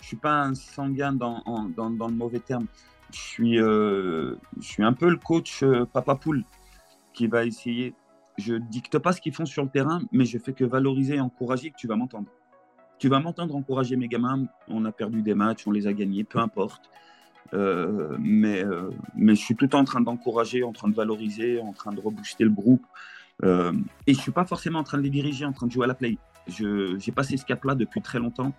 [0.00, 1.42] je suis pas un sanguin dans,
[1.76, 2.66] dans, dans le mauvais terme.
[3.12, 6.44] Je suis, euh, je suis un peu le coach euh, papa poule
[7.12, 7.94] qui va essayer.
[8.38, 11.20] Je dicte pas ce qu'ils font sur le terrain, mais je fais que valoriser et
[11.20, 12.28] encourager que tu vas m'entendre.
[12.98, 14.46] Tu vas m'entendre encourager mes gamins.
[14.68, 16.90] On a perdu des matchs, on les a gagnés, peu importe.
[17.52, 18.64] Euh, mais,
[19.14, 22.44] mais je suis tout en train d'encourager, en train de valoriser, en train de rebooster
[22.44, 22.84] le groupe.
[23.42, 25.88] et je suis pas forcément en train de les diriger, en train de jouer à
[25.88, 26.18] la play.
[26.48, 28.52] J'ai passé ce cap-là depuis très longtemps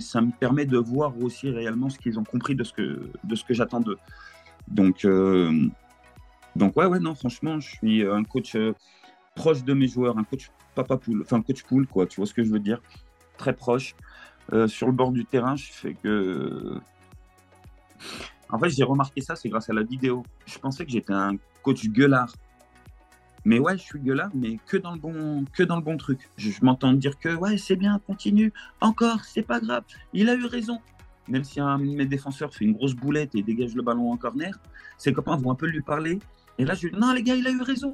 [0.00, 3.34] ça me permet de voir aussi réellement ce qu'ils ont compris de ce que, de
[3.34, 3.98] ce que j'attends d'eux.
[4.68, 5.68] Donc, euh,
[6.58, 8.74] donc ouais, ouais, non, franchement, je suis un coach euh,
[9.34, 12.34] proche de mes joueurs, un coach papa poule, enfin coach poule, quoi, tu vois ce
[12.34, 12.82] que je veux dire,
[13.38, 13.94] très proche.
[14.52, 16.80] Euh, sur le bord du terrain, je fais que.
[18.50, 20.22] En fait, j'ai remarqué ça, c'est grâce à la vidéo.
[20.46, 22.32] Je pensais que j'étais un coach gueulard.
[23.44, 26.28] Mais ouais, je suis gueulard, mais que dans le bon, que dans le bon truc.
[26.36, 30.46] Je, m'entends dire que ouais, c'est bien, continue, encore, c'est pas grave, il a eu
[30.46, 30.80] raison.
[31.28, 34.16] Même si un de mes défenseurs fait une grosse boulette et dégage le ballon en
[34.16, 34.58] corner,
[34.96, 36.18] ses copains vont un peu lui parler.
[36.58, 37.92] Et là, je dis non, les gars, il a eu raison.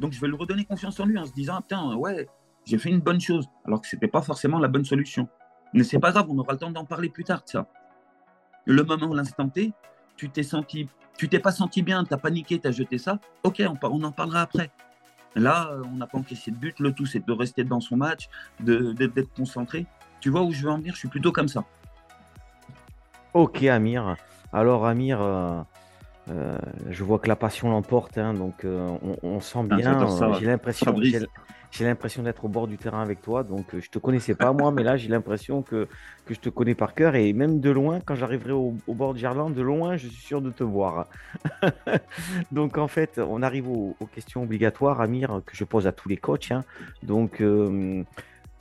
[0.00, 2.28] Donc, je vais lui redonner confiance en lui en se disant, putain, ouais,
[2.64, 5.28] j'ai fait une bonne chose, alors que c'était pas forcément la bonne solution.
[5.72, 7.66] Mais c'est pas grave, on aura le temps d'en parler plus tard de ça.
[8.66, 9.72] Le moment, l'instant T,
[10.16, 13.18] tu t'es senti tu t'es pas senti bien, tu as paniqué, tu as jeté ça,
[13.42, 14.70] ok, on, on en parlera après.
[15.34, 17.96] Là, euh, on n'a pas encaissé de but, le tout c'est de rester dans son
[17.96, 18.28] match,
[18.60, 19.86] d'être concentré.
[20.20, 21.64] Tu vois où je veux en venir, je suis plutôt comme ça.
[23.34, 24.16] Ok Amir.
[24.52, 25.60] Alors Amir, euh,
[26.28, 26.58] euh,
[26.90, 28.66] je vois que la passion l'emporte, hein, donc
[29.22, 30.36] on, sent ah, bien.
[30.38, 30.94] j'ai l'impression,
[31.76, 33.42] j'ai l'impression d'être au bord du terrain avec toi.
[33.42, 35.88] Donc, euh, je te connaissais pas moi, mais là, j'ai l'impression que,
[36.24, 37.14] que je te connais par cœur.
[37.16, 40.40] Et même de loin, quand j'arriverai au, bord du jardin, de loin, je suis sûr
[40.40, 41.06] de te voir.
[42.52, 46.16] donc, en fait, on arrive aux, questions obligatoires, Amir, que je pose à tous les
[46.16, 46.50] coachs.
[46.50, 46.64] Hein.
[47.02, 48.02] Donc, euh,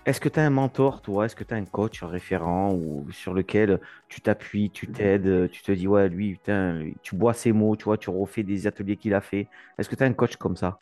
[0.06, 1.26] est-ce que tu as un mentor, toi?
[1.26, 5.50] Est-ce que tu as un coach un référent ou sur lequel tu t'appuies, tu t'aides,
[5.50, 8.68] tu te dis, ouais, lui, putain, tu bois ses mots, tu vois, tu refais des
[8.68, 9.48] ateliers qu'il a fait.
[9.78, 10.80] Est-ce que tu as un coach comme ça?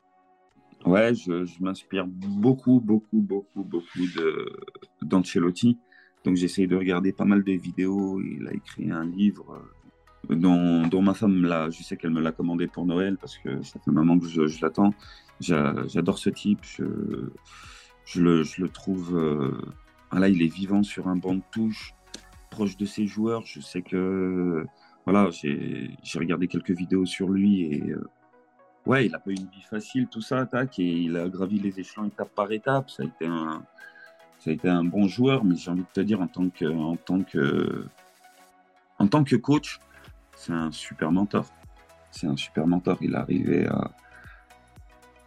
[0.85, 4.05] Ouais, je, m'inspire beaucoup, beaucoup, beaucoup, beaucoup
[5.01, 5.77] d'Ancelotti.
[6.25, 8.19] Donc j'essaye de regarder pas mal de vidéos.
[8.19, 9.61] Il a écrit un livre
[10.29, 13.61] euh, dont, ma femme, là, je sais qu'elle me l'a commandé pour Noël parce que
[13.61, 14.93] ça fait un moment que je, l'attends.
[15.39, 16.59] J'adore ce type.
[16.63, 16.83] Je,
[18.15, 19.17] le, trouve.
[19.17, 19.61] Euh,
[20.11, 21.93] là, il est vivant sur un banc de touche,
[22.49, 23.45] proche de ses joueurs.
[23.45, 24.65] Je sais que.
[25.05, 27.91] Voilà, j'ai regardé quelques vidéos sur lui et.
[27.91, 28.07] Euh,
[28.85, 31.59] ouais, il n'a pas eu une vie facile, tout ça, tac, et il a gravi
[31.59, 32.89] les échelons étape par étape.
[32.89, 33.63] Ça a été un,
[34.39, 36.65] ça a été un bon joueur, mais j'ai envie de te dire, en tant que,
[36.65, 37.85] en tant que,
[38.99, 39.79] en tant que coach,
[40.35, 41.45] c'est un super mentor.
[42.11, 42.97] C'est un super mentor.
[43.01, 43.91] Il est arrivé à,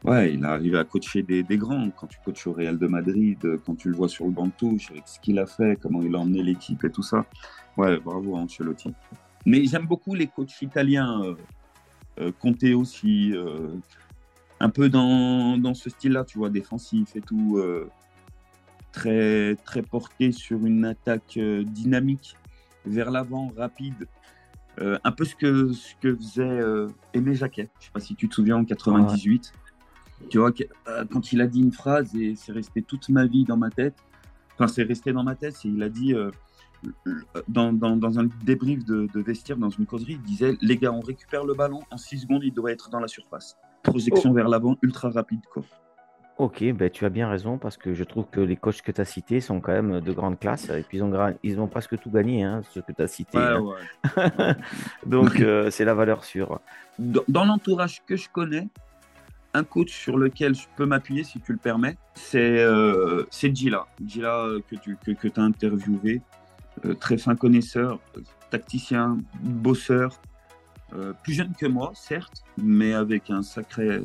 [0.04, 1.90] ouais, il est arrivé à coacher des, des, grands.
[1.90, 4.52] Quand tu coaches au Real de Madrid, quand tu le vois sur le banc de
[4.56, 7.24] touche, avec ce qu'il a fait, comment il a emmené l'équipe et tout ça.
[7.76, 8.92] Ouais, bravo Ancelotti.
[9.44, 11.22] Mais j'aime beaucoup les coachs italiens.
[11.22, 11.34] Euh,
[12.18, 13.68] euh, aussi, euh,
[14.60, 17.90] un peu dans, dans ce style-là, tu vois, défensif et tout, euh,
[18.92, 22.36] très, très porté sur une attaque dynamique,
[22.86, 24.08] vers l'avant, rapide.
[24.78, 26.60] un peu ce que, ce que faisait
[27.14, 27.68] Aimé Jacquet.
[27.80, 29.52] Je sais pas si tu te souviens en 98.
[30.30, 30.52] Tu vois,
[31.10, 33.94] quand il a dit une phrase et c'est resté toute ma vie dans ma tête.
[34.54, 35.56] Enfin, c'est resté dans ma tête.
[35.64, 36.14] Et il a dit
[37.48, 41.44] dans, dans, un débrief de, vestiaire, dans une causerie, il disait Les gars, on récupère
[41.44, 43.56] le ballon, en 6 secondes, il doit être dans la surface.
[43.82, 44.34] Projection oh.
[44.34, 45.40] vers l'avant, ultra rapide.
[45.52, 45.62] Quoi.
[46.38, 49.00] Ok, ben, tu as bien raison, parce que je trouve que les coachs que tu
[49.00, 51.98] as cités sont quand même de grande classe, et puis ils ont, ils ont presque
[51.98, 53.38] tout gagné, hein, ce que tu as cité.
[53.38, 53.64] Hein.
[55.06, 56.60] Donc, euh, c'est la valeur sûre.
[56.98, 58.68] Dans, l'entourage que je connais,
[59.56, 63.86] un coach sur lequel je peux m'appuyer, si tu le permets, c'est euh, Gila.
[64.04, 66.22] Gila euh, que tu que, que as interviewé.
[66.84, 68.00] Euh, très fin connaisseur,
[68.50, 70.20] tacticien, bosseur,
[70.94, 74.00] euh, plus jeune que moi, certes, mais avec un sacré,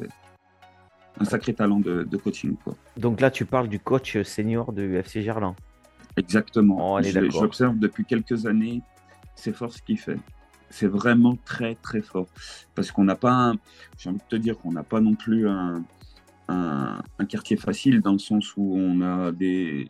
[1.20, 2.56] un sacré talent de, coaching.
[2.64, 2.76] Quoi.
[2.96, 5.56] Donc là, tu parles du coach senior de FC Gerland.
[6.16, 6.96] Exactement.
[6.96, 8.82] Oh, j'observe depuis quelques années
[9.36, 10.18] ses forces qu'il fait.
[10.72, 12.28] C'est vraiment très très fort.
[12.76, 13.54] Parce qu'on n'a pas,
[13.98, 15.84] j'ai envie de te dire qu'on n'a pas non plus un,
[17.30, 19.88] quartier facile dans le sens où on a des,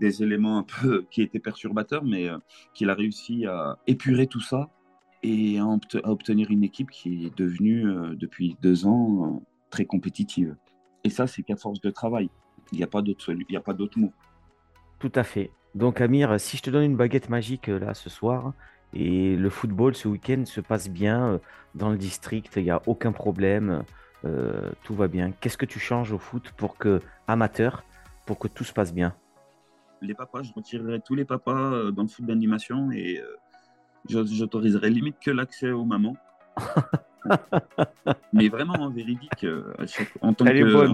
[0.00, 2.38] éléments un peu qui étaient perturbateurs, mais euh,
[2.74, 4.70] qu'il a réussi à épurer tout ça
[5.22, 5.66] et à,
[6.04, 10.56] obtenir une équipe qui est devenue, euh, depuis deux ans, euh, très compétitive.
[11.04, 12.28] Et ça, c'est qu'à force de travail.
[12.72, 14.12] Il n'y a pas d'autre mot.
[14.98, 15.50] Tout à fait.
[15.74, 18.54] Donc Amir, si je te donne une baguette magique là ce soir
[18.94, 21.38] et le football ce week-end se passe bien euh,
[21.74, 23.84] dans le district, il n'y a aucun problème,
[24.24, 25.32] euh, tout va bien.
[25.32, 27.84] Qu'est-ce que tu changes au foot pour que amateur,
[28.26, 29.14] pour que tout se passe bien?
[30.02, 33.22] Les papas, je retirerai tous les papas dans le foot d'animation et
[34.08, 36.16] j'autoriserai limite que l'accès aux mamans.
[38.32, 39.46] Mais vraiment, en véridique,
[40.22, 40.86] en tant que,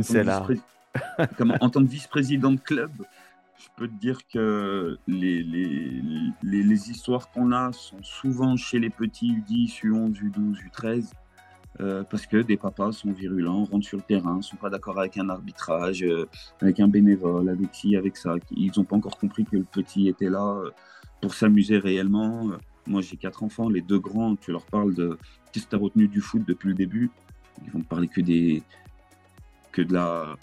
[1.60, 2.90] en tant que vice-président de club,
[3.58, 6.02] je peux te dire que les, les,
[6.42, 12.04] les, histoires qu'on a sont souvent chez les petits U10, U11, U12, U13.
[12.10, 15.28] parce que des papas sont virulents, rentrent sur le terrain, sont pas d'accord avec un
[15.28, 16.26] arbitrage, euh,
[16.60, 18.34] avec un bénévole, avec ci, avec ça.
[18.50, 20.70] Ils n'ont pas encore compris que le petit était là euh,
[21.20, 22.50] pour s'amuser réellement.
[22.86, 25.18] Moi, j'ai quatre enfants, les deux grands, tu leur parles de
[25.52, 27.10] qu'est-ce que tu as retenu du foot depuis le début?
[27.64, 28.62] Ils vont te parler que, des,
[29.72, 30.36] que de la,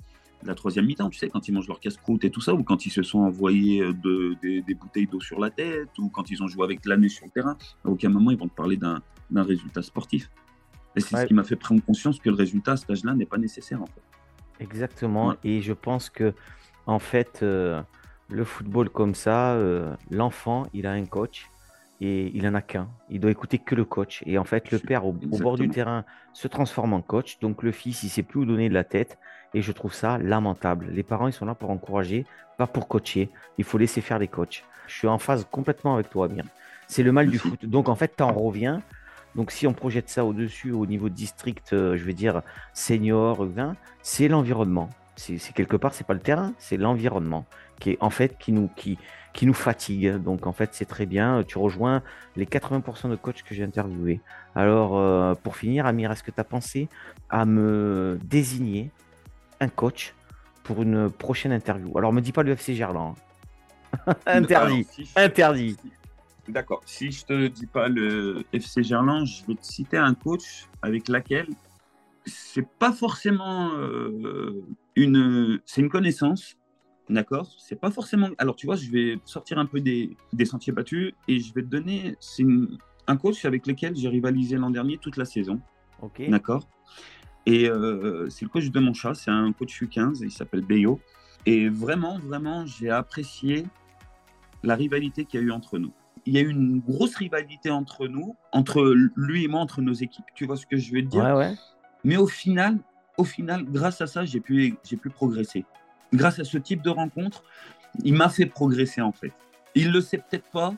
[0.48, 2.86] la troisième mi-temps, tu sais, quand ils mangent leur casse-croûte et tout ça, ou quand
[2.86, 6.42] ils se sont envoyés euh, de, des, bouteilles d'eau sur la tête, ou quand ils
[6.44, 9.02] ont joué avec l'année sur le terrain, à aucun moment ils vont te parler d'un
[9.44, 10.30] résultat sportif.
[10.96, 13.26] Et c'est ce qui m'a fait prendre conscience que le résultat à cet âge-là n'est
[13.26, 14.02] pas nécessaire en fait.
[14.60, 16.34] Exactement, et je pense que
[16.86, 17.82] en fait, euh,
[18.30, 21.50] le football comme ça, euh, l'enfant, il a un coach
[22.02, 22.90] et il en a qu'un.
[23.10, 24.24] Il doit écouter que le coach.
[24.26, 26.04] Et en fait, le père au, bord du terrain
[26.34, 27.40] se transforme en coach.
[27.40, 29.18] Donc le fils, il sait plus où donner de la tête.
[29.54, 30.88] Et je trouve ça lamentable.
[30.92, 32.26] Les parents, ils sont là pour encourager,
[32.58, 33.30] pas pour coacher.
[33.58, 34.64] Il faut laisser faire les coachs.
[34.88, 36.44] Je suis en phase complètement avec toi, bien.
[36.88, 37.66] C'est le mal du foot.
[37.66, 38.82] Donc en fait, tu en reviens.
[39.36, 42.42] Donc si on projette ça au-dessus, au niveau district, euh, je veux dire
[42.74, 44.90] senior, 20, c'est l'environnement.
[45.16, 47.46] C'est quelque part, c'est pas le terrain, c'est l'environnement
[47.80, 48.98] qui est en fait qui nous qui
[49.34, 50.16] qui nous fatigue.
[50.18, 51.44] Donc en fait, c'est très bien.
[51.44, 52.02] Tu rejoins
[52.36, 54.22] les 80% de coachs que j'ai interviewés.
[54.56, 56.88] Alors euh, pour finir, Amir, est-ce que tu as pensé
[57.30, 58.92] à me désigner
[59.60, 60.14] un coach
[60.64, 61.98] pour une prochaine interview.
[61.98, 63.16] Alors, me dis pas le FC Gerland.
[64.26, 64.88] interdit.
[65.16, 65.78] interdit.
[66.48, 66.82] D'accord.
[66.86, 71.08] Si je te dis pas le FC Gerland, je vais te citer un coach avec
[71.08, 71.48] laquelle
[72.26, 74.64] c'est pas forcément euh,
[74.96, 76.58] une, c'est une connaissance,
[77.10, 77.50] d'accord?
[77.58, 78.30] C'est pas forcément.
[78.38, 81.62] Alors tu vois, je vais sortir un peu des, des sentiers battus et je vais
[81.62, 82.46] te donner, c'est
[83.08, 85.62] un coach avec lequel j'ai rivalisé l'an dernier toute la saison.
[86.02, 86.22] Ok.
[86.30, 86.68] D'accord?
[87.46, 91.00] Et euh, c'est le coach de mon chat, c'est un coach U15, il s'appelle Beyo.
[91.46, 93.66] Et vraiment, vraiment, j'ai apprécié
[94.64, 95.92] la rivalité qu'il y a eu entre nous.
[96.26, 99.94] Il y a eu une grosse rivalité entre nous, entre lui et moi, entre nos
[99.94, 100.26] équipes.
[100.36, 101.22] Tu vois ce que je veux dire?
[101.22, 101.54] Ouais, ouais.
[102.06, 102.80] Mais au final,
[103.18, 105.66] au final, grâce à ça, j'ai pu, j'ai pu progresser.
[106.14, 107.44] Grâce à ce type de rencontre,
[108.04, 109.34] il m'a fait progresser en fait.
[109.76, 110.74] Il le sait peut-être pas,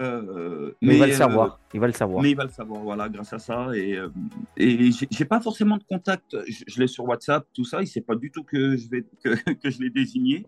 [0.00, 1.46] euh, mais, il va le savoir.
[1.46, 2.22] Euh, il va le savoir.
[2.22, 3.68] Mais il va le savoir, voilà, grâce à ça.
[3.74, 4.08] Et, euh,
[4.56, 6.36] et j'ai pas forcément de contact.
[6.46, 7.82] Je, l'ai sur WhatsApp, tout ça.
[7.82, 10.46] Il sait pas du tout que je vais que, que je l'ai désigné.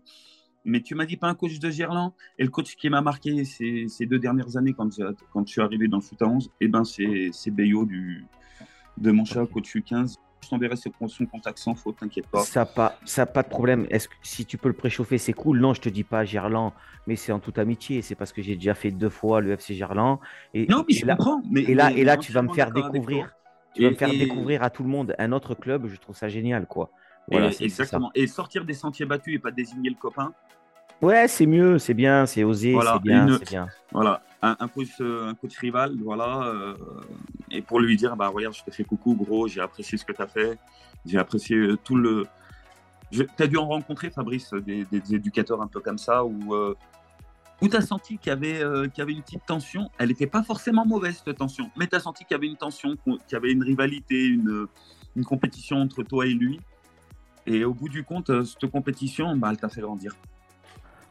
[0.64, 2.12] Mais tu m'as dit pas un coach de Gerland.
[2.38, 4.90] Et le coach qui m'a marqué ces, ces, deux dernières années quand,
[5.32, 8.26] quand je suis arrivé dans le foot à 11, et eh ben c'est Bayo du
[8.98, 10.90] de mon chat, coach U15 je t'enverrai son
[11.26, 12.40] contact sans faute, t'inquiète pas.
[12.40, 13.86] Ça pas, ça pas de problème.
[13.90, 15.60] Est-ce que si tu peux le préchauffer, c'est cool.
[15.60, 16.72] Non, je te dis pas Gerland,
[17.06, 18.02] mais c'est en toute amitié.
[18.02, 20.18] C'est parce que j'ai déjà fait deux fois le FC Gerland.
[20.54, 21.42] Et, non, mais je là, comprends.
[21.50, 23.34] Mais, et là, et là, tu vas me faire découvrir.
[23.74, 25.86] Tu vas me faire découvrir à tout le monde un autre club.
[25.86, 26.90] Je trouve ça génial, quoi.
[27.30, 28.10] Voilà, exactement.
[28.14, 30.32] Et sortir des sentiers battus et pas désigner le copain.
[31.02, 35.34] Ouais, c'est mieux, c'est bien, c'est osé, c'est bien, bien, Voilà, un, un, coach, un
[35.34, 36.42] coach rival, voilà.
[36.44, 36.74] Euh,
[37.50, 40.12] et pour lui dire, bah regarde, je te fais coucou, gros, j'ai apprécié ce que
[40.12, 40.58] tu as fait,
[41.06, 42.26] j'ai apprécié euh, tout le.
[43.10, 46.76] Tu as dû en rencontrer, Fabrice, des, éducateurs un peu comme ça, où, euh,
[47.62, 48.58] où tu as senti qu'il y, avait,
[48.90, 49.90] qu'il y avait une petite tension?
[49.98, 52.56] Elle n'était pas forcément mauvaise, cette tension, mais tu as senti qu'il y avait une
[52.56, 54.66] tension, qu'il y avait une rivalité, une,
[55.16, 56.60] une compétition entre toi et lui?
[57.46, 60.14] Et au bout du compte, cette compétition, bah, elle t'a fait grandir.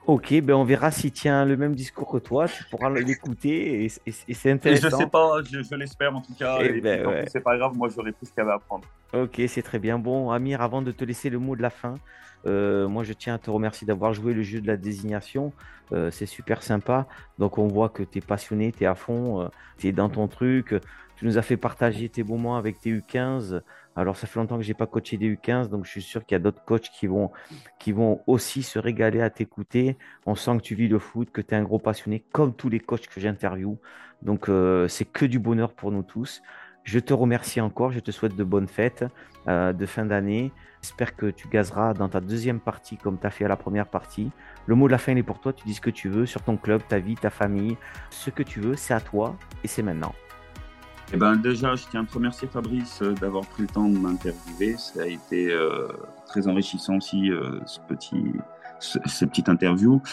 [0.09, 2.47] Ok, ben on verra s'il tient le même discours que toi.
[2.47, 3.89] Tu pourras l'écouter et,
[4.33, 4.89] c'est intéressant.
[4.89, 6.57] je sais pas, je, l'espère en tout cas.
[6.61, 8.85] Eh et, ben, c'est pas grave, moi j'aurais plus ce qu'il y avait à apprendre.
[9.13, 9.99] Ok, c'est très bien.
[9.99, 11.93] Bon, Amir, avant de te laisser le mot de la fin,
[12.47, 15.53] euh, moi je tiens à te remercier d'avoir joué le jeu de la désignation.
[15.91, 17.05] Euh, c'est super sympa.
[17.37, 20.09] Donc on voit que tu es passionné, tu es à fond, euh, tu es dans
[20.09, 20.73] ton truc.
[21.17, 23.61] Tu nous as fait partager tes moments avec tes U15.
[23.95, 26.25] Alors, ça fait longtemps que je n'ai pas coaché des U15, donc je suis sûr
[26.25, 29.97] qu'il y a d'autres coachs qui vont, aussi se régaler à t'écouter.
[30.25, 32.69] On sent que tu vis le foot, que tu es un gros passionné, comme tous
[32.69, 33.77] les coachs que j'interviewe.
[34.21, 36.41] Donc, euh, c'est que du bonheur pour nous tous.
[36.83, 39.05] Je te remercie encore, je te souhaite de bonnes fêtes
[39.47, 40.51] euh, de fin d'année.
[40.81, 43.87] J'espère que tu gazeras dans ta deuxième partie comme tu as fait à la première
[43.87, 44.31] partie.
[44.65, 45.51] Le mot de la fin, il est pour toi.
[45.51, 47.77] Tu dis ce que tu veux sur ton club, ta vie, ta famille.
[48.09, 50.13] Ce que tu veux, c'est à toi et c'est maintenant.
[51.11, 54.75] Eh ben déjà, je tiens à remercier Fabrice euh, d'avoir pris le temps de m'interviewer.
[54.77, 55.87] Ça a été euh,
[56.27, 58.23] très enrichissant aussi euh, ce petit,
[58.79, 60.03] ce, ces petites interviews.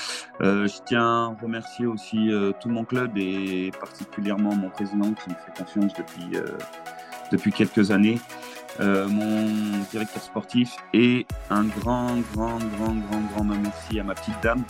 [0.40, 5.30] Euh, je tiens à remercier aussi euh, tout mon club et particulièrement mon président qui
[5.30, 6.38] me fait confiance depuis,
[7.30, 8.18] depuis quelques années,
[8.80, 14.64] mon directeur sportif et un grand, grand, grand, grand, grand merci à ma petite dame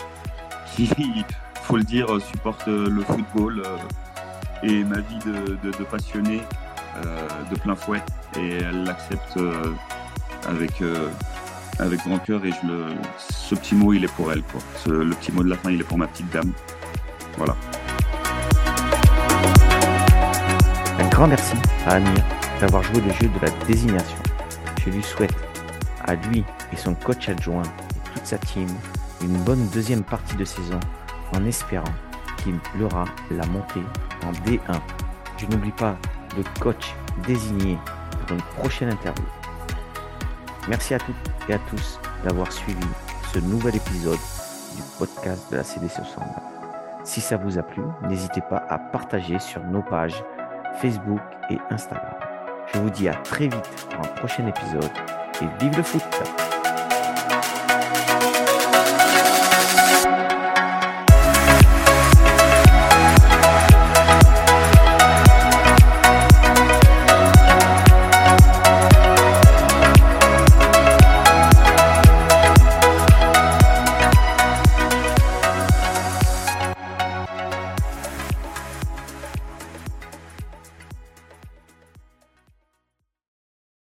[0.75, 0.89] qui,
[1.63, 3.63] faut le dire, supporte le football
[4.63, 6.41] et ma vie de, de, de passionné
[7.05, 8.03] euh, de plein fouet
[8.39, 9.75] et elle l'accepte euh,
[10.49, 11.09] avec euh,
[11.79, 12.53] avec grand cœur et
[13.19, 14.61] ce petit mot il est pour elle quoi.
[14.87, 16.53] Le petit mot de la fin il est pour ma petite dame.
[17.37, 17.55] Voilà.
[20.99, 21.55] Un grand merci
[21.87, 22.25] à Amir
[22.61, 24.19] d'avoir joué le jeu de la désignation.
[24.83, 25.37] Je lui souhaite
[26.07, 28.69] à lui et son coach adjoint et toute sa team
[29.21, 30.81] une bonne deuxième partie de saison
[31.35, 31.85] en espérant
[32.83, 33.83] aura la montée
[34.25, 34.81] en D1.
[35.39, 35.97] Je n'oublie pas
[36.37, 36.95] le coach
[37.27, 37.79] désigné
[38.11, 39.25] pour une prochaine interview.
[40.69, 41.15] Merci à toutes
[41.49, 42.87] et à tous d'avoir suivi
[43.33, 44.19] ce nouvel épisode
[44.75, 46.29] du podcast de la CDC 69.
[47.05, 50.25] Si ça vous a plu, n'hésitez pas à partager sur nos pages
[50.81, 52.15] Facebook et Instagram.
[52.75, 54.91] Je vous dis à très vite pour un prochain épisode
[55.41, 56.03] et vive le foot